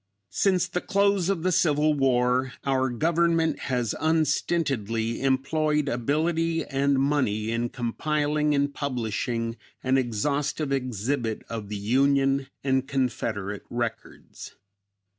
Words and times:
Since 0.31 0.67
the 0.67 0.81
close 0.81 1.29
of 1.29 1.43
the 1.43 1.51
Civil 1.51 1.93
War 1.93 2.53
our 2.65 2.89
government 2.89 3.59
has 3.69 3.93
unstintedly 4.01 5.21
employed 5.21 5.87
ability 5.87 6.65
and 6.65 6.99
money 6.99 7.51
in 7.51 7.69
compiling 7.69 8.55
and 8.55 8.73
publishing 8.73 9.57
an 9.83 9.99
exhaustive 9.99 10.71
exhibit 10.71 11.43
of 11.49 11.69
the 11.69 11.77
Union 11.77 12.47
and 12.63 12.87
Confederate 12.87 13.61
records. 13.69 14.55